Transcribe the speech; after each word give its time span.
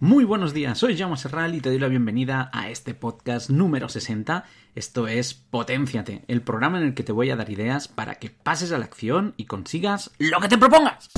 Muy 0.00 0.22
buenos 0.22 0.54
días, 0.54 0.78
soy 0.78 0.96
Jaume 0.96 1.16
Serral 1.16 1.56
y 1.56 1.60
te 1.60 1.70
doy 1.70 1.80
la 1.80 1.88
bienvenida 1.88 2.50
a 2.52 2.70
este 2.70 2.94
podcast 2.94 3.50
número 3.50 3.88
60. 3.88 4.44
Esto 4.76 5.08
es 5.08 5.34
Potenciate, 5.34 6.24
el 6.28 6.40
programa 6.40 6.78
en 6.78 6.84
el 6.84 6.94
que 6.94 7.02
te 7.02 7.10
voy 7.10 7.30
a 7.30 7.36
dar 7.36 7.50
ideas 7.50 7.88
para 7.88 8.14
que 8.14 8.30
pases 8.30 8.70
a 8.70 8.78
la 8.78 8.84
acción 8.84 9.34
y 9.36 9.46
consigas 9.46 10.12
lo 10.18 10.38
que 10.38 10.46
te 10.46 10.56
propongas. 10.56 11.08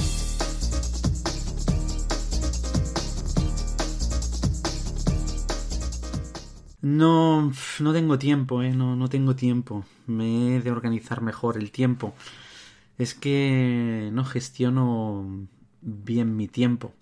No, 6.80 7.52
no 7.80 7.92
tengo 7.92 8.18
tiempo, 8.18 8.62
¿eh? 8.62 8.72
No, 8.72 8.96
no 8.96 9.10
tengo 9.10 9.36
tiempo. 9.36 9.84
Me 10.06 10.56
he 10.56 10.60
de 10.62 10.70
organizar 10.70 11.20
mejor 11.20 11.58
el 11.58 11.70
tiempo. 11.70 12.14
Es 12.96 13.12
que 13.12 14.08
no 14.14 14.24
gestiono 14.24 15.46
bien 15.82 16.34
mi 16.34 16.48
tiempo. 16.48 16.94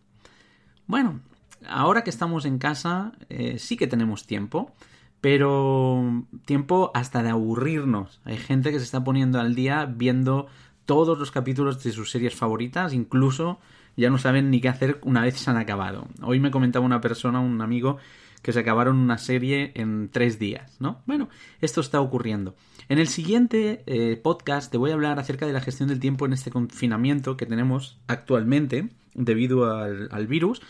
Bueno, 0.89 1.21
ahora 1.67 2.05
que 2.05 2.11
estamos 2.11 2.45
en 2.45 2.59
casa, 2.59 3.13
eh, 3.29 3.59
sí 3.59 3.77
que 3.77 3.87
tenemos 3.87 4.27
tiempo, 4.27 4.73
pero 5.21 6.25
tiempo 6.45 6.91
hasta 6.95 7.23
de 7.23 7.31
aburrirnos. 7.31 8.21
Hay 8.25 8.37
gente 8.37 8.71
que 8.71 8.79
se 8.79 8.85
está 8.85 9.03
poniendo 9.03 9.41
al 9.41 9.55
día 9.55 9.87
viendo 9.87 10.47
todos 10.87 11.19
los 11.19 11.31
capítulos 11.31 11.83
de 11.83 11.93
sus 11.93 12.11
series 12.11 12.35
favoritas, 12.35 12.93
incluso 12.93 13.59
ya 13.97 14.11
no 14.11 14.19
saben 14.19 14.51
ni 14.51 14.61
qué 14.61 14.69
hacer 14.69 15.01
una 15.03 15.23
vez 15.23 15.39
se 15.39 15.51
han 15.51 15.57
acabado. 15.57 16.07
Hoy 16.23 16.41
me 16.41 16.51
comentaba 16.51 16.87
una 16.87 17.01
persona, 17.01 17.41
un 17.41 17.61
amigo, 17.61 17.99
que 18.43 18.53
se 18.53 18.61
acabaron 18.61 18.97
una 18.97 19.19
serie 19.19 19.73
en 19.75 20.09
tres 20.11 20.39
días, 20.39 20.77
¿no? 20.81 21.03
Bueno, 21.07 21.29
esto 21.61 21.81
está 21.81 22.01
ocurriendo. 22.01 22.55
En 22.89 22.99
el 22.99 23.09
siguiente 23.09 23.83
eh, 23.87 24.17
podcast 24.17 24.71
te 24.71 24.79
voy 24.79 24.93
a 24.93 24.95
hablar 24.95 25.19
acerca 25.19 25.47
de 25.47 25.53
la 25.53 25.61
gestión 25.61 25.89
del 25.89 26.01
tiempo 26.01 26.25
en 26.25 26.33
este 26.33 26.51
confinamiento 26.51 27.37
que 27.37 27.47
tenemos 27.47 27.99
actualmente 28.07 28.89
debido 29.15 29.75
al, 29.75 30.09
al 30.13 30.27
virus, 30.27 30.63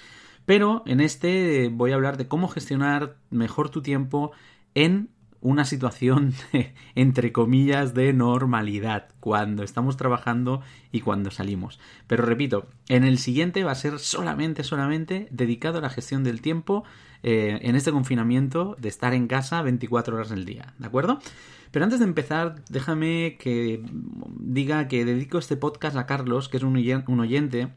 pero 0.48 0.82
en 0.86 1.00
este 1.00 1.68
voy 1.70 1.92
a 1.92 1.96
hablar 1.96 2.16
de 2.16 2.26
cómo 2.26 2.48
gestionar 2.48 3.18
mejor 3.28 3.68
tu 3.68 3.82
tiempo 3.82 4.32
en 4.74 5.10
una 5.42 5.66
situación 5.66 6.32
entre 6.94 7.32
comillas 7.32 7.92
de 7.92 8.14
normalidad 8.14 9.08
cuando 9.20 9.62
estamos 9.62 9.98
trabajando 9.98 10.62
y 10.90 11.02
cuando 11.02 11.30
salimos. 11.30 11.78
Pero 12.06 12.24
repito, 12.24 12.66
en 12.88 13.04
el 13.04 13.18
siguiente 13.18 13.62
va 13.62 13.72
a 13.72 13.74
ser 13.74 13.98
solamente, 13.98 14.64
solamente 14.64 15.28
dedicado 15.30 15.76
a 15.76 15.82
la 15.82 15.90
gestión 15.90 16.24
del 16.24 16.40
tiempo 16.40 16.82
eh, 17.22 17.58
en 17.60 17.76
este 17.76 17.92
confinamiento 17.92 18.74
de 18.78 18.88
estar 18.88 19.12
en 19.12 19.26
casa 19.26 19.60
24 19.60 20.16
horas 20.16 20.32
al 20.32 20.46
día, 20.46 20.72
¿de 20.78 20.86
acuerdo? 20.86 21.18
Pero 21.72 21.84
antes 21.84 21.98
de 21.98 22.06
empezar, 22.06 22.54
déjame 22.70 23.36
que 23.38 23.84
diga 24.40 24.88
que 24.88 25.04
dedico 25.04 25.36
este 25.36 25.58
podcast 25.58 25.98
a 25.98 26.06
Carlos, 26.06 26.48
que 26.48 26.56
es 26.56 26.62
un 26.62 26.74
oyente, 27.20 27.68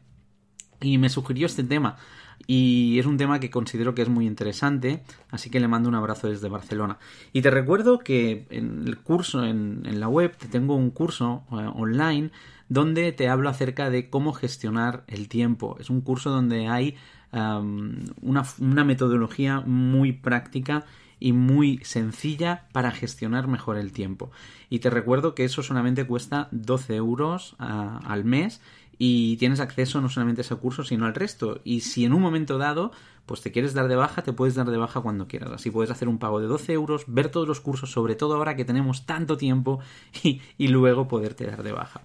y 0.80 0.96
me 0.96 1.10
sugirió 1.10 1.44
este 1.44 1.64
tema 1.64 1.98
y 2.46 2.98
es 2.98 3.06
un 3.06 3.16
tema 3.16 3.40
que 3.40 3.50
considero 3.50 3.94
que 3.94 4.02
es 4.02 4.08
muy 4.08 4.26
interesante, 4.26 5.02
así 5.30 5.50
que 5.50 5.60
le 5.60 5.68
mando 5.68 5.88
un 5.88 5.94
abrazo 5.94 6.28
desde 6.28 6.48
Barcelona. 6.48 6.98
Y 7.32 7.42
te 7.42 7.50
recuerdo 7.50 7.98
que 7.98 8.46
en 8.50 8.86
el 8.86 8.98
curso, 8.98 9.44
en, 9.44 9.82
la 10.00 10.08
web, 10.08 10.36
te 10.36 10.48
tengo 10.48 10.74
un 10.74 10.90
curso 10.90 11.44
eh, 11.52 11.54
online 11.74 12.30
donde 12.68 13.12
te 13.12 13.28
hablo 13.28 13.48
acerca 13.48 13.90
de 13.90 14.08
cómo 14.08 14.32
gestionar 14.32 15.04
el 15.06 15.28
tiempo. 15.28 15.76
Es 15.78 15.90
un 15.90 16.00
curso 16.00 16.30
donde 16.30 16.68
hay 16.68 16.96
una, 17.32 18.44
una 18.58 18.84
metodología 18.84 19.60
muy 19.60 20.12
práctica 20.12 20.84
y 21.22 21.32
muy 21.32 21.78
sencilla 21.84 22.66
para 22.72 22.90
gestionar 22.90 23.46
mejor 23.46 23.78
el 23.78 23.92
tiempo. 23.92 24.32
Y 24.68 24.80
te 24.80 24.90
recuerdo 24.90 25.36
que 25.36 25.44
eso 25.44 25.62
solamente 25.62 26.04
cuesta 26.04 26.48
12 26.50 26.96
euros 26.96 27.54
ah, 27.60 28.00
al 28.04 28.24
mes 28.24 28.60
y 29.04 29.36
tienes 29.38 29.58
acceso 29.58 30.00
no 30.00 30.08
solamente 30.08 30.42
a 30.42 30.44
ese 30.44 30.54
curso, 30.54 30.84
sino 30.84 31.06
al 31.06 31.14
resto. 31.16 31.60
Y 31.64 31.80
si 31.80 32.04
en 32.04 32.12
un 32.12 32.22
momento 32.22 32.56
dado, 32.56 32.92
pues 33.26 33.40
te 33.40 33.50
quieres 33.50 33.74
dar 33.74 33.88
de 33.88 33.96
baja, 33.96 34.22
te 34.22 34.32
puedes 34.32 34.54
dar 34.54 34.70
de 34.70 34.76
baja 34.76 35.00
cuando 35.00 35.26
quieras. 35.26 35.50
Así 35.50 35.72
puedes 35.72 35.90
hacer 35.90 36.06
un 36.06 36.20
pago 36.20 36.38
de 36.38 36.46
12 36.46 36.72
euros, 36.72 37.02
ver 37.08 37.28
todos 37.28 37.48
los 37.48 37.58
cursos, 37.58 37.90
sobre 37.90 38.14
todo 38.14 38.36
ahora 38.36 38.54
que 38.54 38.64
tenemos 38.64 39.04
tanto 39.04 39.36
tiempo, 39.36 39.80
y, 40.22 40.40
y 40.56 40.68
luego 40.68 41.08
poderte 41.08 41.44
dar 41.46 41.64
de 41.64 41.72
baja. 41.72 42.02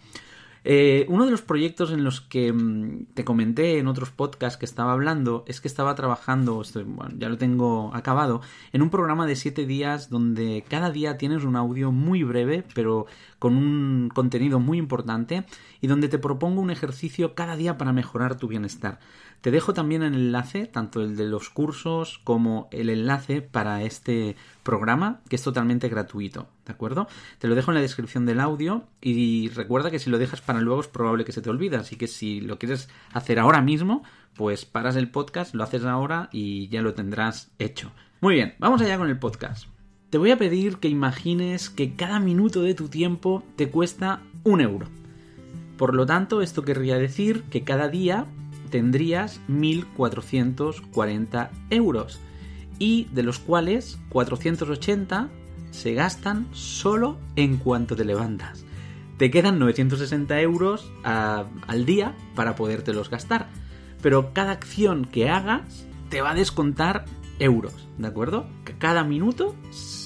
Eh, 0.69 1.05
uno 1.07 1.23
de 1.23 1.31
los 1.31 1.41
proyectos 1.41 1.91
en 1.91 2.03
los 2.03 2.19
que 2.19 2.51
mm, 2.51 3.13
te 3.13 3.23
comenté 3.23 3.78
en 3.78 3.88
otros 3.88 4.11
podcasts 4.11 4.57
que 4.59 4.66
estaba 4.66 4.91
hablando 4.91 5.45
es 5.47 5.61
que 5.61 5.69
estaba 5.69 5.95
trabajando, 5.95 6.61
bueno, 6.88 7.16
ya 7.17 7.29
lo 7.29 7.38
tengo 7.38 7.95
acabado, 7.95 8.41
en 8.73 8.81
un 8.81 8.89
programa 8.89 9.25
de 9.25 9.38
7 9.38 9.66
días 9.66 10.09
donde 10.09 10.66
cada 10.67 10.91
día 10.91 11.17
tienes 11.17 11.45
un 11.45 11.56
audio 11.56 11.94
muy 11.94 12.23
breve, 12.23 12.66
pero 12.75 13.06
con 13.39 13.56
un 13.56 14.11
contenido 14.13 14.59
muy 14.59 14.77
importante 14.77 15.45
y 15.79 15.88
donde 15.88 16.09
te 16.09 16.19
propongo 16.19 16.59
un 16.59 16.69
ejercicio 16.69 17.33
cada 17.33 17.56
día 17.56 17.77
para 17.77 17.94
mejorar 17.94 18.35
tu 18.35 18.50
bienestar. 18.50 19.00
Te 19.41 19.51
dejo 19.51 19.73
también 19.73 20.01
el 20.03 20.15
enlace, 20.15 20.65
tanto 20.65 21.01
el 21.01 21.15
de 21.15 21.25
los 21.25 21.49
cursos 21.49 22.19
como 22.23 22.67
el 22.71 22.89
enlace 22.89 23.41
para 23.41 23.83
este 23.83 24.35
programa, 24.63 25.21
que 25.29 25.35
es 25.35 25.43
totalmente 25.43 25.89
gratuito, 25.89 26.47
¿de 26.65 26.73
acuerdo? 26.73 27.07
Te 27.37 27.47
lo 27.47 27.55
dejo 27.55 27.71
en 27.71 27.75
la 27.75 27.81
descripción 27.81 28.25
del 28.25 28.39
audio 28.39 28.83
y 28.99 29.49
recuerda 29.49 29.91
que 29.91 29.99
si 29.99 30.09
lo 30.09 30.17
dejas 30.17 30.41
para 30.41 30.59
luego 30.59 30.81
es 30.81 30.87
probable 30.87 31.23
que 31.23 31.31
se 31.31 31.41
te 31.41 31.49
olvide, 31.49 31.77
así 31.77 31.95
que 31.95 32.07
si 32.07 32.41
lo 32.41 32.57
quieres 32.57 32.89
hacer 33.13 33.39
ahora 33.39 33.61
mismo, 33.61 34.03
pues 34.33 34.65
paras 34.65 34.95
el 34.95 35.11
podcast, 35.11 35.53
lo 35.53 35.63
haces 35.63 35.85
ahora 35.85 36.29
y 36.31 36.67
ya 36.69 36.81
lo 36.81 36.93
tendrás 36.93 37.51
hecho. 37.59 37.91
Muy 38.21 38.35
bien, 38.35 38.55
vamos 38.59 38.81
allá 38.81 38.97
con 38.97 39.09
el 39.09 39.19
podcast. 39.19 39.67
Te 40.09 40.17
voy 40.17 40.31
a 40.31 40.37
pedir 40.37 40.77
que 40.77 40.87
imagines 40.87 41.69
que 41.69 41.93
cada 41.93 42.19
minuto 42.19 42.63
de 42.63 42.73
tu 42.73 42.87
tiempo 42.87 43.43
te 43.55 43.69
cuesta 43.69 44.21
un 44.43 44.61
euro. 44.61 44.87
Por 45.77 45.93
lo 45.93 46.05
tanto, 46.05 46.41
esto 46.41 46.63
querría 46.63 46.97
decir 46.97 47.43
que 47.43 47.63
cada 47.63 47.87
día 47.87 48.25
tendrías 48.69 49.41
1.440 49.50 51.50
euros 51.69 52.19
y 52.79 53.05
de 53.13 53.23
los 53.23 53.39
cuales 53.39 54.00
480 54.09 55.29
se 55.72 55.94
gastan 55.94 56.47
solo 56.51 57.17
en 57.35 57.57
cuanto 57.57 57.95
te 57.95 58.06
levantas. 58.06 58.66
Te 59.17 59.31
quedan 59.31 59.59
960 59.59 60.39
euros 60.41 60.91
al 61.03 61.85
día 61.85 62.16
para 62.35 62.56
podértelos 62.56 63.09
gastar, 63.09 63.47
pero 64.01 64.33
cada 64.33 64.51
acción 64.51 65.06
que 65.06 65.29
hagas 65.29 65.88
te 66.09 66.22
va 66.22 66.31
a 66.31 66.35
descontar 66.35 67.06
euros, 67.39 67.88
¿de 67.97 68.07
acuerdo? 68.07 68.47
Cada 68.77 69.03
minuto 69.03 69.56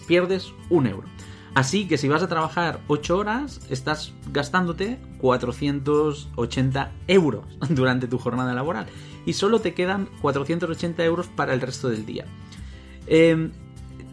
pierdes 0.07 0.53
un 0.69 0.87
euro. 0.87 1.07
Así 1.53 1.87
que 1.87 1.97
si 1.97 2.07
vas 2.07 2.23
a 2.23 2.29
trabajar 2.29 2.79
8 2.87 3.17
horas, 3.17 3.59
estás 3.69 4.13
gastándote 4.31 4.99
480 5.17 6.91
euros 7.07 7.45
durante 7.69 8.07
tu 8.07 8.17
jornada 8.17 8.53
laboral. 8.53 8.85
Y 9.25 9.33
solo 9.33 9.59
te 9.59 9.73
quedan 9.73 10.07
480 10.21 11.03
euros 11.03 11.27
para 11.27 11.53
el 11.53 11.61
resto 11.61 11.89
del 11.89 12.05
día. 12.05 12.25
Em, 13.07 13.51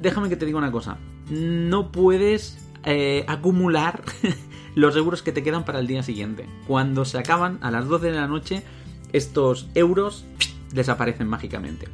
déjame 0.00 0.29
que 0.29 0.37
te 0.37 0.46
diga 0.46 0.58
una 0.58 0.73
cosa. 0.73 0.99
No 1.31 1.93
puedes 1.93 2.58
eh, 2.85 3.25
acumular 3.29 4.02
los 4.75 4.96
euros 4.96 5.23
que 5.23 5.32
te 5.32 5.43
quedan 5.43 5.64
para 5.64 5.79
el 5.79 5.87
día 5.87 6.02
siguiente. 6.02 6.46
Cuando 6.67 7.05
se 7.05 7.19
acaban 7.19 7.58
a 7.62 7.70
las 7.70 7.87
12 7.87 8.06
de 8.06 8.17
la 8.17 8.26
noche, 8.26 8.64
estos 9.12 9.69
euros 9.75 10.25
desaparecen 10.73 11.29
mágicamente. 11.29 11.87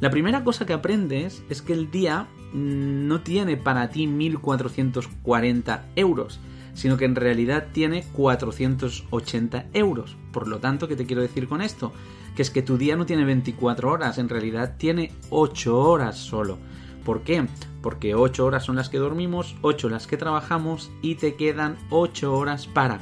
La 0.00 0.10
primera 0.10 0.44
cosa 0.44 0.66
que 0.66 0.72
aprendes 0.72 1.42
es 1.48 1.62
que 1.62 1.72
el 1.72 1.90
día 1.90 2.28
no 2.52 3.20
tiene 3.22 3.56
para 3.56 3.90
ti 3.90 4.06
1440 4.06 5.86
euros. 5.96 6.40
sino 6.76 6.98
que 6.98 7.06
en 7.06 7.16
realidad 7.16 7.68
tiene 7.72 8.04
480 8.12 9.66
euros. 9.72 10.16
Por 10.30 10.46
lo 10.46 10.58
tanto, 10.58 10.86
¿qué 10.88 10.94
te 10.94 11.06
quiero 11.06 11.22
decir 11.22 11.48
con 11.48 11.62
esto? 11.62 11.90
Que 12.36 12.42
es 12.42 12.50
que 12.50 12.60
tu 12.60 12.76
día 12.76 12.96
no 12.96 13.06
tiene 13.06 13.24
24 13.24 13.90
horas, 13.90 14.18
en 14.18 14.28
realidad 14.28 14.74
tiene 14.76 15.10
8 15.30 15.74
horas 15.74 16.18
solo. 16.18 16.58
¿Por 17.02 17.22
qué? 17.22 17.46
Porque 17.80 18.14
8 18.14 18.44
horas 18.44 18.64
son 18.64 18.76
las 18.76 18.90
que 18.90 18.98
dormimos, 18.98 19.56
8 19.62 19.88
las 19.88 20.06
que 20.06 20.18
trabajamos 20.18 20.90
y 21.00 21.14
te 21.14 21.34
quedan 21.36 21.78
8 21.88 22.36
horas 22.36 22.66
para 22.66 23.00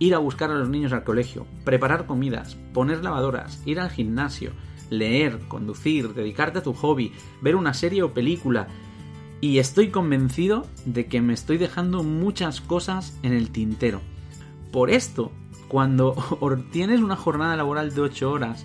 ir 0.00 0.16
a 0.16 0.18
buscar 0.18 0.50
a 0.50 0.54
los 0.54 0.68
niños 0.68 0.92
al 0.92 1.04
colegio, 1.04 1.46
preparar 1.64 2.06
comidas, 2.06 2.56
poner 2.74 3.04
lavadoras, 3.04 3.62
ir 3.66 3.78
al 3.78 3.90
gimnasio, 3.90 4.50
leer, 4.92 5.40
conducir, 5.48 6.14
dedicarte 6.14 6.58
a 6.58 6.62
tu 6.62 6.74
hobby, 6.74 7.12
ver 7.40 7.56
una 7.56 7.74
serie 7.74 8.02
o 8.02 8.12
película. 8.12 8.68
Y 9.40 9.58
estoy 9.58 9.88
convencido 9.88 10.66
de 10.84 11.06
que 11.06 11.20
me 11.20 11.32
estoy 11.32 11.58
dejando 11.58 12.04
muchas 12.04 12.60
cosas 12.60 13.18
en 13.22 13.32
el 13.32 13.50
tintero. 13.50 14.00
Por 14.70 14.90
esto, 14.90 15.32
cuando 15.68 16.14
tienes 16.70 17.00
una 17.00 17.16
jornada 17.16 17.56
laboral 17.56 17.94
de 17.94 18.02
8 18.02 18.30
horas, 18.30 18.64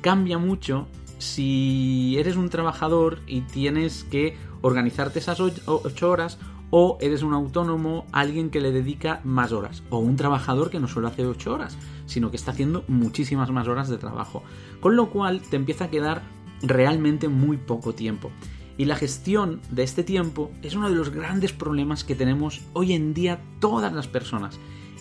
cambia 0.00 0.38
mucho 0.38 0.88
si 1.18 2.16
eres 2.18 2.36
un 2.36 2.48
trabajador 2.48 3.20
y 3.26 3.42
tienes 3.42 4.04
que 4.04 4.36
organizarte 4.62 5.18
esas 5.18 5.40
8 5.40 6.10
horas 6.10 6.38
o 6.70 6.98
eres 7.00 7.22
un 7.22 7.34
autónomo, 7.34 8.06
alguien 8.12 8.50
que 8.50 8.60
le 8.60 8.72
dedica 8.72 9.20
más 9.24 9.52
horas, 9.52 9.82
o 9.90 9.98
un 9.98 10.16
trabajador 10.16 10.70
que 10.70 10.80
no 10.80 10.88
solo 10.88 11.08
hace 11.08 11.26
8 11.26 11.52
horas, 11.52 11.78
sino 12.08 12.30
que 12.30 12.36
está 12.36 12.50
haciendo 12.50 12.84
muchísimas 12.88 13.50
más 13.52 13.68
horas 13.68 13.88
de 13.88 13.98
trabajo. 13.98 14.42
Con 14.80 14.96
lo 14.96 15.10
cual 15.10 15.42
te 15.42 15.56
empieza 15.56 15.84
a 15.84 15.90
quedar 15.90 16.22
realmente 16.62 17.28
muy 17.28 17.56
poco 17.58 17.94
tiempo. 17.94 18.32
Y 18.76 18.86
la 18.86 18.96
gestión 18.96 19.60
de 19.70 19.82
este 19.82 20.02
tiempo 20.02 20.50
es 20.62 20.74
uno 20.74 20.88
de 20.88 20.96
los 20.96 21.10
grandes 21.10 21.52
problemas 21.52 22.04
que 22.04 22.14
tenemos 22.14 22.62
hoy 22.72 22.94
en 22.94 23.12
día 23.12 23.40
todas 23.60 23.92
las 23.92 24.08
personas. 24.08 24.58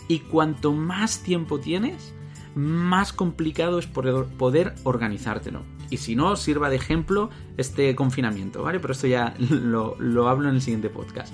Y 0.08 0.20
cuanto 0.20 0.74
más 0.74 1.24
tiempo 1.24 1.60
tienes, 1.60 2.14
más 2.56 3.14
complicado 3.14 3.80
es 3.80 3.88
poder 3.88 4.76
organizártelo. 4.84 5.62
Y 5.90 5.98
si 5.98 6.16
no, 6.16 6.36
sirva 6.36 6.70
de 6.70 6.76
ejemplo 6.76 7.30
este 7.56 7.96
confinamiento, 7.96 8.64
¿vale? 8.64 8.80
Pero 8.80 8.94
esto 8.94 9.08
ya 9.08 9.36
lo, 9.40 9.96
lo 10.00 10.28
hablo 10.28 10.50
en 10.50 10.56
el 10.56 10.62
siguiente 10.62 10.90
podcast. 10.90 11.34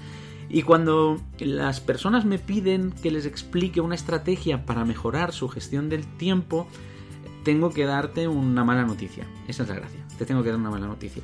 Y 0.53 0.61
cuando 0.61 1.19
las 1.39 1.81
personas 1.81 2.25
me 2.25 2.37
piden 2.37 2.91
que 2.91 3.09
les 3.09 3.25
explique 3.25 3.81
una 3.81 3.95
estrategia 3.95 4.67
para 4.67 4.85
mejorar 4.85 5.33
su 5.33 5.49
gestión 5.49 5.89
del 5.89 6.05
tiempo, 6.05 6.67
tengo 7.43 7.71
que 7.71 7.85
darte 7.85 8.27
una 8.27 8.63
mala 8.63 8.83
noticia. 8.83 9.25
Esa 9.47 9.63
es 9.63 9.69
la 9.69 9.75
gracia. 9.75 10.05
Te 10.19 10.27
tengo 10.27 10.43
que 10.43 10.49
dar 10.49 10.59
una 10.59 10.69
mala 10.69 10.85
noticia. 10.85 11.23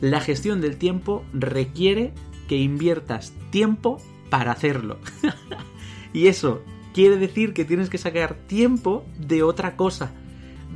La 0.00 0.20
gestión 0.20 0.60
del 0.60 0.76
tiempo 0.76 1.24
requiere 1.32 2.12
que 2.46 2.56
inviertas 2.56 3.34
tiempo 3.50 4.00
para 4.30 4.52
hacerlo. 4.52 4.98
y 6.12 6.28
eso 6.28 6.62
quiere 6.94 7.16
decir 7.16 7.52
que 7.52 7.64
tienes 7.64 7.90
que 7.90 7.98
sacar 7.98 8.36
tiempo 8.46 9.04
de 9.18 9.42
otra 9.42 9.74
cosa. 9.74 10.12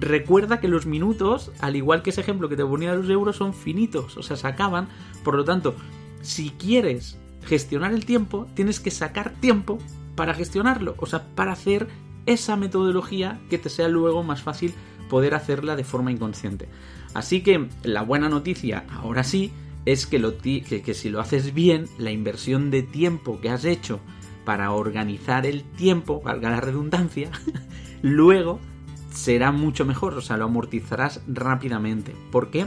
Recuerda 0.00 0.58
que 0.58 0.66
los 0.66 0.86
minutos, 0.86 1.52
al 1.60 1.76
igual 1.76 2.02
que 2.02 2.10
ese 2.10 2.20
ejemplo 2.20 2.48
que 2.48 2.56
te 2.56 2.66
ponía 2.66 2.90
de 2.90 2.96
los 2.96 3.10
euros, 3.10 3.36
son 3.36 3.54
finitos, 3.54 4.16
o 4.16 4.24
sea, 4.24 4.36
se 4.36 4.48
acaban. 4.48 4.88
Por 5.22 5.36
lo 5.36 5.44
tanto, 5.44 5.76
si 6.20 6.50
quieres 6.50 7.16
gestionar 7.44 7.92
el 7.92 8.04
tiempo, 8.04 8.46
tienes 8.54 8.80
que 8.80 8.90
sacar 8.90 9.32
tiempo 9.40 9.78
para 10.14 10.34
gestionarlo, 10.34 10.94
o 10.98 11.06
sea, 11.06 11.26
para 11.34 11.52
hacer 11.52 11.88
esa 12.26 12.56
metodología 12.56 13.40
que 13.48 13.58
te 13.58 13.70
sea 13.70 13.88
luego 13.88 14.22
más 14.22 14.42
fácil 14.42 14.74
poder 15.08 15.34
hacerla 15.34 15.76
de 15.76 15.84
forma 15.84 16.12
inconsciente. 16.12 16.68
Así 17.14 17.42
que 17.42 17.68
la 17.82 18.02
buena 18.02 18.28
noticia, 18.28 18.84
ahora 18.90 19.24
sí, 19.24 19.52
es 19.84 20.06
que, 20.06 20.18
lo 20.18 20.38
que, 20.38 20.94
si 20.94 21.08
lo 21.08 21.20
haces 21.20 21.54
bien, 21.54 21.86
la 21.98 22.10
inversión 22.10 22.70
de 22.70 22.82
tiempo 22.82 23.40
que 23.40 23.50
has 23.50 23.64
hecho 23.64 24.00
para 24.44 24.72
organizar 24.72 25.46
el 25.46 25.64
tiempo, 25.64 26.20
valga 26.20 26.50
la 26.50 26.60
redundancia, 26.60 27.30
luego 28.02 28.60
será 29.12 29.52
mucho 29.52 29.84
mejor, 29.84 30.14
o 30.14 30.20
sea, 30.20 30.36
lo 30.36 30.44
amortizarás 30.44 31.22
rápidamente. 31.26 32.14
¿Por 32.30 32.50
qué? 32.50 32.66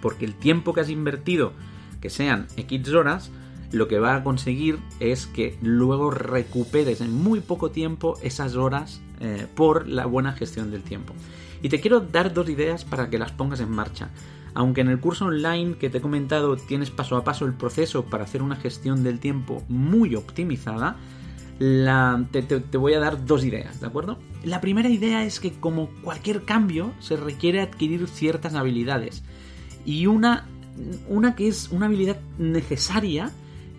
Porque 0.00 0.24
el 0.24 0.34
tiempo 0.34 0.72
que 0.72 0.80
has 0.80 0.90
invertido, 0.90 1.52
que 2.00 2.10
sean 2.10 2.46
X 2.56 2.88
horas, 2.90 3.30
lo 3.72 3.88
que 3.88 3.98
va 3.98 4.16
a 4.16 4.22
conseguir 4.22 4.78
es 5.00 5.26
que 5.26 5.58
luego 5.62 6.10
recuperes 6.10 7.00
en 7.00 7.12
muy 7.12 7.40
poco 7.40 7.70
tiempo 7.70 8.18
esas 8.22 8.54
horas 8.54 9.00
eh, 9.20 9.46
por 9.54 9.88
la 9.88 10.06
buena 10.06 10.32
gestión 10.32 10.70
del 10.70 10.82
tiempo. 10.82 11.14
Y 11.62 11.68
te 11.68 11.80
quiero 11.80 12.00
dar 12.00 12.34
dos 12.34 12.48
ideas 12.48 12.84
para 12.84 13.08
que 13.08 13.18
las 13.18 13.32
pongas 13.32 13.60
en 13.60 13.70
marcha. 13.70 14.10
Aunque 14.54 14.82
en 14.82 14.88
el 14.88 15.00
curso 15.00 15.26
online 15.26 15.76
que 15.76 15.88
te 15.88 15.98
he 15.98 16.00
comentado 16.00 16.56
tienes 16.56 16.90
paso 16.90 17.16
a 17.16 17.24
paso 17.24 17.46
el 17.46 17.54
proceso 17.54 18.04
para 18.04 18.24
hacer 18.24 18.42
una 18.42 18.56
gestión 18.56 19.02
del 19.02 19.18
tiempo 19.18 19.62
muy 19.68 20.14
optimizada, 20.14 20.96
te, 21.58 22.42
te, 22.42 22.76
voy 22.76 22.94
a 22.94 22.98
dar 22.98 23.24
dos 23.24 23.44
ideas, 23.44 23.80
¿de 23.80 23.86
acuerdo? 23.86 24.18
La 24.44 24.60
primera 24.60 24.88
idea 24.88 25.24
es 25.24 25.38
que 25.40 25.52
como 25.52 25.88
cualquier 26.02 26.42
cambio 26.42 26.92
se 26.98 27.16
requiere 27.16 27.60
adquirir 27.60 28.08
ciertas 28.08 28.54
habilidades. 28.54 29.22
Y 29.86 30.06
una, 30.06 30.46
una 31.08 31.34
que 31.34 31.48
es 31.48 31.70
una 31.70 31.86
habilidad 31.86 32.18
necesaria 32.38 33.30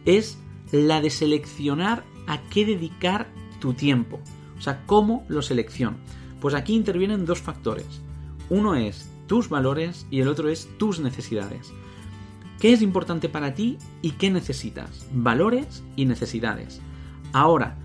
es 0.06 0.38
la 0.72 1.02
de 1.02 1.10
seleccionar 1.10 2.04
a 2.28 2.42
qué 2.50 2.66
dedicar 2.66 3.30
tu 3.60 3.74
tiempo. 3.74 4.20
O 4.58 4.62
sea, 4.62 4.86
¿cómo 4.86 5.26
lo 5.28 5.42
selecciono? 5.42 5.98
Pues 6.42 6.56
aquí 6.56 6.74
intervienen 6.74 7.26
dos 7.26 7.42
factores. 7.42 8.02
Uno 8.50 8.76
es 8.76 9.10
tus 9.28 9.50
valores 9.50 10.06
y 10.10 10.20
el 10.20 10.28
otro 10.28 10.50
es 10.50 10.70
tus 10.78 11.00
necesidades. 11.00 11.72
¿Qué 12.60 12.74
es 12.74 12.82
importante 12.82 13.30
para 13.30 13.56
ti 13.56 13.78
y 14.02 14.12
qué 14.12 14.30
necesitas? 14.30 15.08
Valores 15.12 15.84
y 15.96 16.06
necesidades. 16.06 16.82
Ahora, 17.34 17.78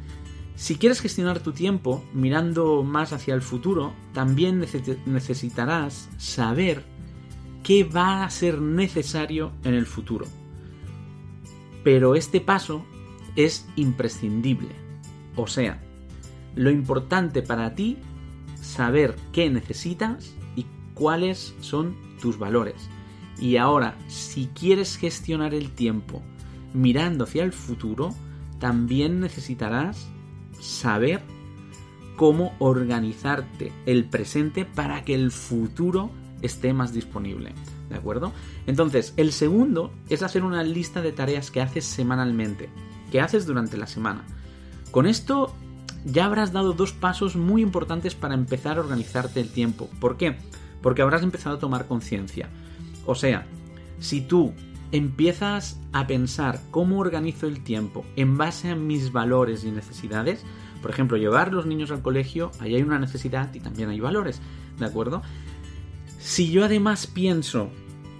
si 0.54 0.76
quieres 0.76 1.00
gestionar 1.00 1.40
tu 1.40 1.52
tiempo 1.52 2.04
mirando 2.12 2.82
más 2.82 3.12
hacia 3.12 3.34
el 3.34 3.42
futuro, 3.42 3.92
también 4.12 4.64
necesitarás 5.06 6.08
saber 6.16 6.84
qué 7.62 7.84
va 7.84 8.24
a 8.24 8.30
ser 8.30 8.60
necesario 8.60 9.52
en 9.62 9.74
el 9.74 9.86
futuro. 9.86 10.26
Pero 11.84 12.14
este 12.14 12.40
paso 12.40 12.84
es 13.36 13.66
imprescindible. 13.76 14.70
O 15.36 15.46
sea, 15.46 15.80
lo 16.54 16.70
importante 16.70 17.42
para 17.42 17.74
ti 17.74 17.98
saber 18.60 19.14
qué 19.32 19.48
necesitas 19.50 20.34
y 20.56 20.66
cuáles 20.94 21.54
son 21.60 21.96
tus 22.20 22.38
valores. 22.38 22.88
Y 23.40 23.56
ahora, 23.56 23.96
si 24.08 24.46
quieres 24.48 24.96
gestionar 24.96 25.54
el 25.54 25.70
tiempo 25.70 26.22
mirando 26.74 27.24
hacia 27.24 27.44
el 27.44 27.52
futuro, 27.52 28.14
también 28.58 29.20
necesitarás 29.20 30.08
saber 30.60 31.22
cómo 32.16 32.52
organizarte 32.58 33.72
el 33.86 34.04
presente 34.04 34.64
para 34.64 35.04
que 35.04 35.14
el 35.14 35.30
futuro 35.30 36.10
esté 36.42 36.72
más 36.72 36.92
disponible. 36.92 37.52
¿De 37.88 37.96
acuerdo? 37.96 38.32
Entonces, 38.66 39.14
el 39.16 39.32
segundo 39.32 39.92
es 40.08 40.22
hacer 40.22 40.44
una 40.44 40.62
lista 40.62 41.00
de 41.00 41.12
tareas 41.12 41.50
que 41.50 41.60
haces 41.60 41.84
semanalmente, 41.84 42.68
que 43.10 43.20
haces 43.20 43.46
durante 43.46 43.76
la 43.76 43.86
semana. 43.86 44.24
Con 44.90 45.06
esto 45.06 45.54
ya 46.04 46.26
habrás 46.26 46.52
dado 46.52 46.72
dos 46.72 46.92
pasos 46.92 47.36
muy 47.36 47.62
importantes 47.62 48.14
para 48.14 48.34
empezar 48.34 48.76
a 48.76 48.80
organizarte 48.80 49.40
el 49.40 49.50
tiempo. 49.50 49.88
¿Por 50.00 50.16
qué? 50.16 50.36
Porque 50.82 51.02
habrás 51.02 51.22
empezado 51.22 51.56
a 51.56 51.60
tomar 51.60 51.86
conciencia. 51.86 52.48
O 53.06 53.14
sea, 53.14 53.46
si 53.98 54.20
tú 54.20 54.52
empiezas 54.92 55.78
a 55.92 56.06
pensar 56.06 56.60
cómo 56.70 56.98
organizo 56.98 57.46
el 57.46 57.62
tiempo 57.62 58.04
en 58.16 58.38
base 58.38 58.70
a 58.70 58.76
mis 58.76 59.12
valores 59.12 59.64
y 59.64 59.70
necesidades, 59.70 60.44
por 60.80 60.90
ejemplo, 60.90 61.16
llevar 61.16 61.52
los 61.52 61.66
niños 61.66 61.90
al 61.90 62.02
colegio, 62.02 62.50
ahí 62.60 62.74
hay 62.74 62.82
una 62.82 62.98
necesidad 62.98 63.52
y 63.54 63.60
también 63.60 63.90
hay 63.90 64.00
valores, 64.00 64.40
¿de 64.78 64.86
acuerdo? 64.86 65.22
Si 66.28 66.50
yo 66.50 66.66
además 66.66 67.06
pienso 67.06 67.70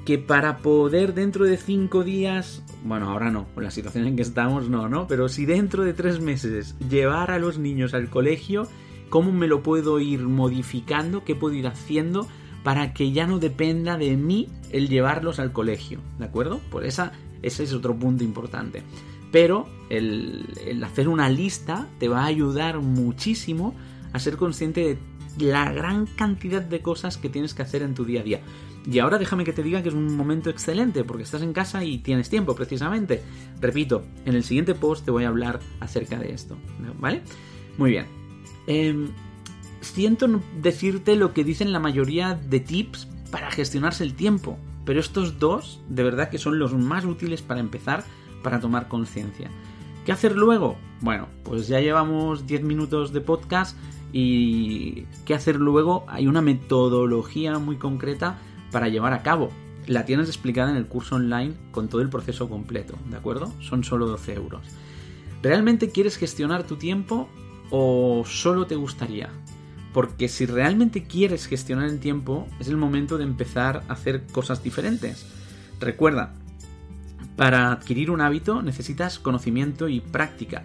que 0.07 0.17
para 0.17 0.61
poder 0.61 1.13
dentro 1.13 1.45
de 1.45 1.59
cinco 1.59 2.05
días, 2.05 2.63
bueno, 2.83 3.11
ahora 3.11 3.31
no, 3.31 3.47
con 3.53 3.65
la 3.65 3.71
situación 3.71 4.07
en 4.07 4.17
que 4.17 4.23
estamos 4.23 4.71
no, 4.71 4.89
¿no? 4.89 5.07
Pero 5.07 5.29
si 5.29 5.45
dentro 5.45 5.85
de 5.85 5.93
tres 5.93 6.19
meses 6.19 6.75
llevar 6.89 7.31
a 7.31 7.39
los 7.39 7.59
niños 7.59 7.93
al 7.93 8.09
colegio, 8.09 8.67
¿cómo 9.11 9.31
me 9.31 9.47
lo 9.47 9.63
puedo 9.63 10.01
ir 10.01 10.21
modificando? 10.21 11.23
¿Qué 11.23 11.35
puedo 11.35 11.55
ir 11.55 11.67
haciendo 11.67 12.27
para 12.65 12.95
que 12.95 13.13
ya 13.13 13.27
no 13.27 13.39
dependa 13.39 13.99
de 13.99 14.17
mí 14.17 14.49
el 14.71 14.89
llevarlos 14.89 15.39
al 15.39 15.53
colegio? 15.53 16.01
¿De 16.19 16.25
acuerdo? 16.25 16.63
Pues 16.71 16.89
esa, 16.89 17.13
ese 17.43 17.65
es 17.65 17.75
otro 17.75 17.95
punto 17.95 18.25
importante. 18.25 18.85
Pero 19.31 19.69
el, 19.91 20.47
el 20.67 20.83
hacer 20.83 21.11
una 21.11 21.29
lista 21.29 21.87
te 21.99 22.09
va 22.09 22.23
a 22.23 22.27
ayudar 22.27 22.81
muchísimo 22.81 23.75
a 24.15 24.19
ser 24.19 24.39
consciente 24.39 24.81
de 24.81 24.99
la 25.39 25.73
gran 25.73 26.07
cantidad 26.07 26.63
de 26.63 26.81
cosas 26.81 27.17
que 27.17 27.29
tienes 27.29 27.55
que 27.55 27.63
hacer 27.63 27.83
en 27.83 27.95
tu 27.95 28.05
día 28.05 28.21
a 28.21 28.25
día. 28.25 28.41
Y 28.91 28.99
ahora 29.01 29.19
déjame 29.19 29.45
que 29.45 29.53
te 29.53 29.63
diga 29.63 29.83
que 29.83 29.91
es 29.91 29.95
un 29.95 30.17
momento 30.17 30.49
excelente 30.49 31.05
porque 31.05 31.23
estás 31.23 31.43
en 31.43 31.53
casa 31.53 31.85
y 31.85 31.99
tienes 31.99 32.31
tiempo 32.31 32.55
precisamente. 32.55 33.23
Repito, 33.61 34.05
en 34.25 34.35
el 34.35 34.45
siguiente 34.45 34.75
post 34.75 35.05
te 35.05 35.11
voy 35.11 35.25
a 35.25 35.29
hablar 35.29 35.61
acerca 35.81 36.19
de 36.19 36.33
esto. 36.33 36.57
¿Vale? 36.99 37.23
Muy 37.77 37.91
bien. 37.91 38.07
Em, 38.67 39.09
siento 39.81 40.41
decirte 40.61 41.17
lo 41.17 41.33
que 41.33 41.45
dicen 41.45 41.73
la 41.73 41.81
mayoría 41.81 42.35
de 42.35 42.61
tips 42.61 43.09
para 43.31 43.51
gestionarse 43.51 44.05
el 44.05 44.15
tiempo, 44.15 44.59
pero 44.85 45.01
estos 45.01 45.39
dos 45.39 45.83
de 45.89 46.03
verdad 46.03 46.31
que 46.31 46.39
son 46.39 46.59
los 46.59 46.73
más 46.75 47.05
útiles 47.05 47.43
para 47.43 47.61
empezar, 47.61 48.05
para 48.43 48.61
tomar 48.61 48.89
conciencia. 48.89 49.51
¿Qué 50.07 50.13
hacer 50.13 50.35
luego? 50.35 50.79
Bueno, 51.03 51.29
pues 51.45 51.69
ya 51.69 51.81
llevamos 51.81 52.47
10 52.47 52.63
minutos 52.63 53.13
de 53.13 53.21
podcast 53.21 53.77
y 54.13 55.07
¿qué 55.25 55.35
hacer 55.35 55.57
luego? 55.57 56.05
Hay 56.09 56.27
una 56.27 56.41
metodología 56.41 57.59
muy 57.59 57.77
concreta 57.77 58.39
para 58.71 58.89
llevar 58.89 59.13
a 59.13 59.23
cabo. 59.23 59.51
La 59.87 60.05
tienes 60.05 60.29
explicada 60.29 60.71
en 60.71 60.77
el 60.77 60.87
curso 60.87 61.17
online 61.17 61.55
con 61.71 61.89
todo 61.89 62.03
el 62.03 62.11
proceso 62.11 62.49
completo, 62.49 62.95
¿de 63.11 63.17
acuerdo? 63.17 63.53
Son 63.61 63.85
solo 63.85 64.07
12 64.07 64.35
euros. 64.35 64.63
¿Realmente 65.43 65.91
quieres 65.91 66.17
gestionar 66.17 66.65
tu 66.65 66.77
tiempo 66.77 67.29
o 67.71 68.25
solo 68.27 68.67
te 68.67 68.77
gustaría? 68.77 69.31
Porque 69.93 70.29
si 70.29 70.47
realmente 70.47 71.05
quieres 71.05 71.47
gestionar 71.47 71.89
el 71.89 72.01
tiempo, 72.01 72.47
es 72.61 72.69
el 72.69 72.77
momento 72.77 73.17
de 73.19 73.25
empezar 73.25 73.83
a 73.89 73.95
hacer 73.95 74.27
cosas 74.27 74.63
diferentes. 74.63 75.27
Recuerda, 75.81 76.35
para 77.37 77.71
adquirir 77.71 78.11
un 78.11 78.21
hábito 78.21 78.63
necesitas 78.63 79.19
conocimiento 79.19 79.89
y 79.89 80.01
práctica. 80.01 80.65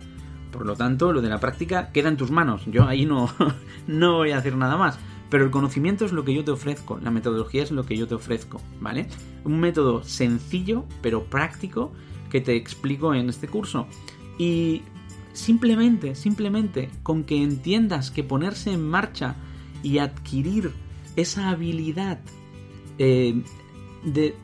Por 0.53 0.65
lo 0.65 0.75
tanto, 0.75 1.11
lo 1.11 1.21
de 1.21 1.29
la 1.29 1.39
práctica 1.39 1.91
queda 1.91 2.07
en 2.07 2.15
tus 2.15 2.31
manos. 2.31 2.61
Yo 2.67 2.87
ahí 2.87 3.05
no, 3.05 3.29
no 3.87 4.17
voy 4.17 4.31
a 4.31 4.37
hacer 4.37 4.55
nada 4.55 4.77
más. 4.77 4.97
Pero 5.29 5.45
el 5.45 5.51
conocimiento 5.51 6.05
es 6.05 6.11
lo 6.11 6.23
que 6.23 6.35
yo 6.35 6.43
te 6.43 6.51
ofrezco, 6.51 6.99
la 7.01 7.09
metodología 7.09 7.63
es 7.63 7.71
lo 7.71 7.87
que 7.87 7.97
yo 7.97 8.07
te 8.07 8.13
ofrezco, 8.13 8.61
¿vale? 8.79 9.07
Un 9.43 9.59
método 9.59 10.03
sencillo 10.03 10.85
pero 11.01 11.23
práctico 11.23 11.91
que 12.29 12.39
te 12.39 12.55
explico 12.55 13.15
en 13.15 13.29
este 13.29 13.47
curso. 13.47 13.87
Y 14.37 14.83
simplemente, 15.33 16.13
simplemente 16.13 16.91
con 17.01 17.23
que 17.23 17.41
entiendas 17.41 18.11
que 18.11 18.23
ponerse 18.23 18.73
en 18.73 18.87
marcha 18.87 19.35
y 19.81 19.97
adquirir 19.97 20.71
esa 21.15 21.49
habilidad 21.49 22.19
eh, 22.99 23.41
de 24.03 24.35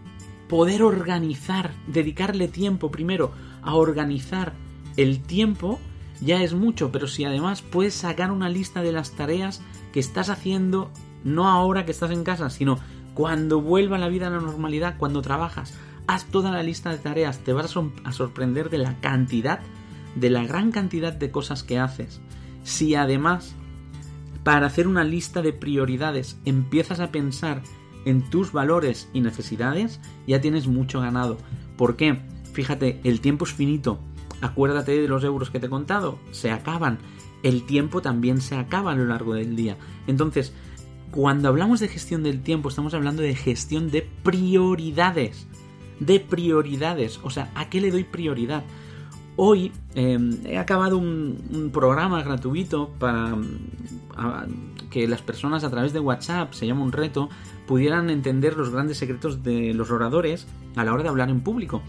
poder 0.48 0.82
organizar, 0.82 1.72
dedicarle 1.86 2.48
tiempo 2.48 2.89
primero 2.89 3.32
a 3.62 3.75
organizar 3.75 4.54
el 4.98 5.22
tiempo, 5.22 5.80
ya 6.22 6.44
es 6.44 6.54
mucho, 6.54 6.92
pero 6.92 7.08
si 7.08 7.24
además 7.24 7.62
puedes 7.62 7.94
sacar 7.94 8.32
una 8.32 8.50
lista 8.50 8.82
de 8.82 8.92
las 8.92 9.12
tareas 9.12 9.62
que 9.94 10.00
estás 10.00 10.30
haciendo, 10.30 10.92
no 11.24 11.48
ahora 11.48 11.86
que 11.86 11.92
estás 11.92 12.12
en 12.12 12.24
casa, 12.24 12.50
sino 12.50 12.80
cuando 13.14 13.62
vuelva 13.62 13.98
la 13.98 14.10
vida 14.10 14.28
a 14.28 14.30
la 14.32 14.40
normalidad, 14.40 14.98
cuando 14.98 15.22
trabajas, 15.22 15.74
haz 16.08 16.26
toda 16.26 16.52
la 16.52 16.64
lista 16.64 16.90
de 16.90 16.98
tareas, 16.98 17.40
te 17.40 17.54
vas 17.54 17.76
a, 18.04 18.12
sorprender 18.12 18.70
de 18.70 18.78
la 18.80 19.00
cantidad, 19.00 19.60
de 20.16 20.30
la 20.30 20.46
gran 20.46 20.72
cantidad 20.72 21.14
de 21.14 21.32
cosas 21.32 21.64
que 21.64 21.80
haces. 21.80 22.22
Si 22.64 22.96
además, 22.96 23.56
para 24.44 24.68
hacer 24.68 24.88
una 24.88 25.04
lista 25.04 25.42
de 25.42 25.54
prioridades, 25.54 26.40
empiezas 26.46 27.00
a 27.00 27.12
pensar 27.12 27.62
en 28.06 28.30
tus 28.30 28.52
valores 28.52 29.10
y 29.14 29.22
necesidades, 29.22 30.00
ya 30.28 30.42
tienes 30.42 30.68
mucho 30.68 31.02
ganado. 31.02 31.38
¿Por 31.78 31.96
qué? 31.96 32.22
Fíjate, 32.54 33.00
el 33.04 33.22
tiempo 33.22 33.46
es 33.46 33.54
finito. 33.54 34.00
Acuérdate 34.41 35.00
de 35.00 35.08
los 35.08 35.24
euros 35.24 35.50
que 35.50 35.60
te 35.60 35.67
he 35.67 35.69
contado, 35.69 36.19
se 36.31 36.51
acaban. 36.51 37.00
El 37.43 37.65
tiempo 37.65 38.01
también 38.01 38.41
se 38.41 38.55
acaba 38.55 38.91
a 38.91 38.96
lo 38.96 39.05
largo 39.05 39.34
del 39.34 39.55
día. 39.55 39.77
Entonces, 40.08 40.53
cuando 41.12 41.48
hablamos 41.48 41.79
de 41.79 41.88
gestión 41.88 42.24
del 42.24 42.41
tiempo, 42.41 42.69
estamos 42.69 42.93
hablando 42.93 43.22
de 43.22 43.36
gestión 43.36 43.89
de 43.89 44.08
prioridades. 44.24 45.48
De 46.00 46.19
prioridades. 46.19 47.19
O 47.24 47.29
sea, 47.29 47.51
¿a 47.55 47.69
qué 47.69 47.81
le 47.81 47.91
doy 47.91 48.03
prioridad? 48.03 48.63
Hoy 49.36 49.72
em, 49.96 50.38
he 50.46 50.58
acabado 50.58 50.98
un, 50.98 51.69
programa 51.74 52.22
gratuito 52.24 52.89
para 53.00 53.38
que 54.89 55.08
las 55.08 55.22
personas 55.22 55.63
a 55.63 55.69
través 55.69 55.93
de 55.93 56.00
WhatsApp, 56.00 56.53
se 56.53 56.67
llama 56.67 56.84
un 56.84 56.91
reto, 56.91 57.29
pudieran 57.65 58.10
entender 58.10 58.58
los 58.58 58.69
grandes 58.69 58.98
secretos 58.98 59.41
de 59.41 59.74
los 59.74 59.91
oradores 59.91 60.46
a 60.75 60.84
la 60.84 60.93
hora 60.93 61.03
de 61.03 61.10
hablar 61.10 61.29
en 61.29 61.39
público. 61.39 61.81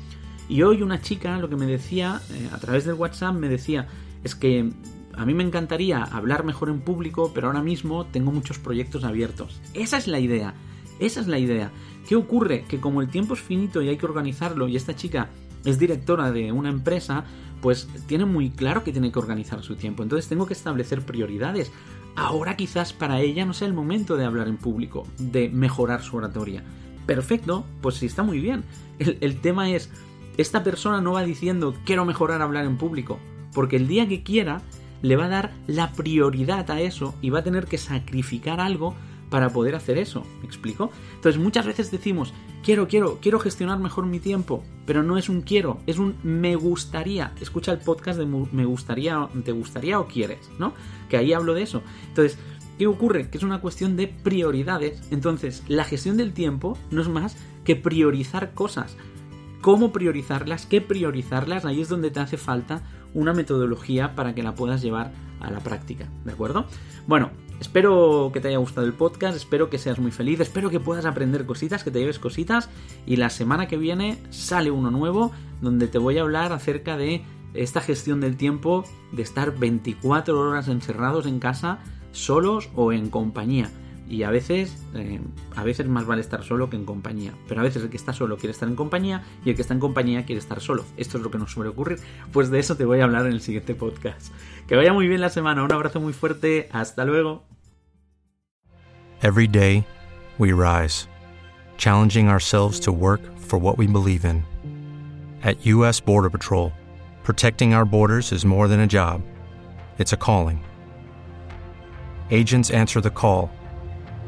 Y 0.51 0.63
hoy 0.65 0.83
una 0.83 1.01
chica 1.01 1.39
lo 1.39 1.49
que 1.49 1.55
me 1.55 1.67
decía, 1.67 2.21
eh, 2.33 2.49
a 2.53 2.59
través 2.59 2.85
del 2.85 2.97
WhatsApp, 2.97 3.37
me 3.37 3.49
decía, 3.49 3.87
es 4.25 4.35
que 4.35 4.69
a 5.15 5.25
mí 5.25 5.33
me 5.33 5.45
encantaría 5.45 6.03
hablar 6.03 6.45
mejor 6.45 6.71
en 6.71 6.81
público, 6.81 7.31
pero 7.33 7.47
ahora 7.47 7.63
mismo 7.63 8.05
tengo 8.07 8.33
muchos 8.33 8.59
proyectos 8.59 9.05
abiertos. 9.05 9.61
Esa 9.75 9.97
es 9.97 10.09
la 10.09 10.19
idea, 10.19 10.55
esa 10.99 11.21
es 11.21 11.29
la 11.29 11.39
idea. 11.39 11.71
¿Qué 12.09 12.17
ocurre? 12.17 12.65
Que 12.69 12.81
como 12.81 13.01
el 13.01 13.09
tiempo 13.09 13.35
es 13.35 13.41
finito 13.41 13.81
y 13.81 13.89
hay 13.89 13.97
que 13.97 14.07
organizarlo, 14.07 14.67
y 14.67 14.75
esta 14.75 14.97
chica 14.97 15.31
es 15.65 15.79
directora 15.79 16.33
de 16.33 16.51
una 16.51 16.71
empresa, 16.71 17.25
pues 17.63 17.89
tiene 18.09 18.25
muy 18.25 18.51
claro 18.51 18.83
que 18.83 18.91
tiene 18.91 19.13
que 19.13 19.21
organizar 19.21 19.63
su 19.63 19.77
tiempo. 19.77 20.03
Entonces 20.03 20.29
tengo 20.29 20.47
que 20.47 20.55
establecer 20.55 21.03
prioridades. 21.07 21.71
Ahora 22.17 22.57
quizás 22.57 22.93
para 22.93 23.21
ella 23.21 23.47
no 23.47 23.55
sea 23.55 23.69
el 23.69 23.75
momento 23.75 24.17
de 24.17 24.25
hablar 24.25 24.49
en 24.49 24.57
público, 24.57 25.07
de 25.19 25.49
mejorar 25.49 26.03
su 26.03 26.17
oratoria. 26.17 26.65
Perfecto, 27.07 27.65
pues 27.81 27.97
sí 27.97 28.07
está 28.07 28.23
muy 28.23 28.41
bien. 28.41 28.65
El, 28.99 29.41
tema 29.41 29.71
es, 29.71 29.91
esta 30.37 30.63
persona 30.63 31.01
no 31.01 31.13
va 31.13 31.23
diciendo 31.23 31.75
quiero 31.85 32.05
mejorar 32.05 32.43
hablar 32.43 32.65
en 32.65 32.77
público, 32.77 33.19
porque 33.53 33.77
el 33.77 33.89
día 33.89 34.09
que 34.09 34.23
quiera 34.23 34.63
le 35.03 35.17
va 35.17 35.27
a 35.27 35.29
dar 35.29 35.53
la 35.67 35.93
prioridad 35.93 36.71
a 36.71 36.81
eso 36.81 37.15
y 37.21 37.31
va 37.31 37.41
a 37.41 37.45
tener 37.45 37.67
que 37.67 37.79
sacrificar 37.79 38.61
algo 38.61 38.95
para 39.31 39.51
poder 39.51 39.75
hacer 39.77 39.97
eso. 39.97 40.27
¿Me 40.41 40.47
explico? 40.47 40.91
Entonces 41.15 41.41
muchas 41.41 41.65
veces 41.65 41.91
decimos, 41.91 42.35
quiero, 42.63 42.89
quiero, 42.89 43.19
quiero 43.23 43.39
gestionar 43.39 43.79
mejor 43.79 44.07
mi 44.07 44.19
tiempo, 44.19 44.63
pero 44.85 45.03
no 45.03 45.17
es 45.17 45.29
un 45.29 45.41
quiero, 45.41 45.79
es 45.87 45.99
un 45.99 46.17
me 46.23 46.57
gustaría. 46.57 47.33
Escucha 47.41 47.73
el 47.73 47.79
podcast 47.79 48.19
de 48.19 48.27
me 48.27 48.65
gustaría, 48.65 49.29
te 49.45 49.53
gustaría 49.53 50.01
o 50.01 50.07
quieres, 50.07 50.51
¿no? 50.59 50.75
Que 51.09 51.17
ahí 51.17 51.33
hablo 51.33 51.55
de 51.55 51.63
eso. 51.63 51.83
Entonces, 52.09 52.39
¿qué 52.79 52.87
ocurre? 52.87 53.31
Que 53.31 53.39
es 53.39 53.45
una 53.45 53.61
cuestión 53.61 53.97
de 53.97 54.09
prioridades. 54.09 55.01
Entonces, 55.11 55.63
la 55.69 55.85
gestión 55.85 56.17
del 56.17 56.33
tiempo 56.33 56.77
no 56.91 57.01
es 57.01 57.09
más 57.09 57.37
que 57.65 57.77
priorizar 57.77 58.53
cosas. 58.53 58.97
¿Cómo 59.61 59.93
priorizarlas? 59.93 60.65
¿Qué 60.65 60.81
priorizarlas? 60.81 61.67
Ahí 61.67 61.83
es 61.83 61.89
donde 61.91 62.11
te 62.11 62.21
hace 62.21 62.39
falta 62.39 62.83
una 63.13 63.35
metodología 63.35 64.15
para 64.15 64.35
que 64.35 64.43
la 64.43 64.55
puedas 64.55 64.81
llevar 64.81 65.13
a 65.41 65.51
la 65.51 65.61
práctica, 65.61 66.09
¿de 66.25 66.33
acuerdo? 66.33 66.65
Bueno, 67.07 67.31
espero 67.61 68.31
que 68.33 68.41
te 68.41 68.49
haya 68.49 68.57
gustado 68.57 68.87
el 68.87 68.95
podcast, 68.95 69.37
espero 69.37 69.69
que 69.69 69.77
seas 69.77 69.99
muy 69.99 70.13
feliz, 70.13 70.41
espero 70.41 70.71
que 70.71 70.81
puedas 70.81 71.05
aprender 71.05 71.45
cositas, 71.45 71.85
que 71.85 71.91
te 71.91 71.99
lleves 71.99 72.19
cositas 72.19 72.71
y 73.05 73.17
la 73.17 73.29
semana 73.29 73.69
que 73.69 73.77
viene 73.77 74.19
sale 74.31 74.71
uno 74.71 74.91
nuevo 74.91 75.33
donde 75.61 75.89
te 75.89 75.99
voy 75.99 76.17
a 76.17 76.23
hablar 76.23 76.53
acerca 76.53 76.97
de 76.97 77.23
esta 77.53 77.81
gestión 77.83 78.21
del 78.21 78.37
tiempo 78.37 78.85
de 79.13 79.23
estar 79.23 79.59
24 79.59 80.39
horas 80.39 80.69
encerrados 80.69 81.27
en 81.27 81.39
casa, 81.39 81.81
solos 82.13 82.71
o 82.75 82.93
en 82.93 83.11
compañía 83.11 83.71
y 84.11 84.25
a 84.25 84.31
veces, 84.31 84.77
eh, 84.95 85.21
a 85.55 85.63
veces 85.63 85.87
más 85.87 86.05
vale 86.05 86.21
estar 86.21 86.43
solo 86.43 86.69
que 86.69 86.77
en 86.77 86.85
compañía. 86.85 87.33
Pero 87.49 87.61
a 87.61 87.65
veces 87.65 87.85
el 87.85 87.91
que 87.91 87.97
está 87.97 88.13
solo 88.13 88.37
quiere 88.37 88.51
estar 88.51 88.69
en 88.69 88.75
compañía 88.75 89.23
y 89.45 89.51
el 89.51 89.57
que 89.57 89.63
está 89.63 89.73
en 89.73 89.79
compañía 89.79 90.27
quiere 90.27 90.41
estar 90.41 90.61
solo. 90.61 90.85
Esto 90.97 91.17
es 91.17 91.23
lo 91.23 91.31
que 91.31 91.39
nos 91.39 91.53
suele 91.53 91.71
ocurrir. 91.71 92.01
Pues 92.33 92.51
de 92.51 92.59
eso 92.59 92.77
te 92.77 92.85
voy 92.85 93.01
a 93.01 93.05
hablar 93.05 93.27
en 93.27 93.33
el 93.33 93.41
siguiente 93.41 93.77
podcast. 93.77 94.33
Que 94.67 94.75
vaya 94.75 94.93
muy 94.93 95.07
bien 95.07 95.21
la 95.21 95.31
semana. 95.31 95.63
Un 95.63 95.73
abrazo 95.73 96.01
muy 96.01 96.13
fuerte. 96.13 96.69
Hasta 96.73 97.05
luego. 97.05 97.45
Every 99.23 99.47
day 99.47 99.87
we 100.39 100.53
rise, 100.53 101.07
challenging 101.77 102.29
ourselves 102.29 102.81
to 102.81 102.91
work 102.91 103.21
for 103.39 103.61
what 103.61 103.79
we 103.79 103.87
believe 103.87 104.25
in. 104.25 104.43
At 105.45 105.65
US 105.67 106.01
Border 106.01 106.31
Patrol, 106.31 106.73
protecting 107.23 107.75
our 107.75 107.85
borders 107.85 108.33
is 108.33 108.45
more 108.45 108.67
than 108.67 108.81
a 108.81 108.89
job. 108.89 109.23
It's 109.99 110.13
a 110.13 110.17
calling. 110.17 110.65
Agents 112.31 112.71
answer 112.71 113.01
the 113.01 113.11
call 113.11 113.51